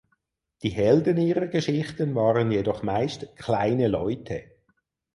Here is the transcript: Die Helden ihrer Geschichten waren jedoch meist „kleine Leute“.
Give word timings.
Die 0.63 0.69
Helden 0.71 1.17
ihrer 1.17 1.45
Geschichten 1.45 2.15
waren 2.15 2.51
jedoch 2.51 2.81
meist 2.81 3.35
„kleine 3.35 3.87
Leute“. 3.87 4.45